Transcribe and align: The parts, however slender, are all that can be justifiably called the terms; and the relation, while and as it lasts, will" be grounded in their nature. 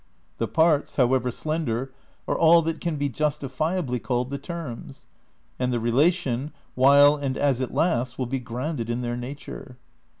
The 0.39 0.47
parts, 0.47 0.95
however 0.95 1.29
slender, 1.29 1.93
are 2.27 2.35
all 2.35 2.63
that 2.63 2.81
can 2.81 2.95
be 2.95 3.07
justifiably 3.07 3.99
called 3.99 4.31
the 4.31 4.39
terms; 4.39 5.05
and 5.59 5.71
the 5.71 5.79
relation, 5.79 6.53
while 6.73 7.15
and 7.15 7.37
as 7.37 7.61
it 7.61 7.71
lasts, 7.71 8.17
will" 8.17 8.25
be 8.25 8.39
grounded 8.39 8.89
in 8.89 9.01
their 9.03 9.15
nature. 9.15 9.77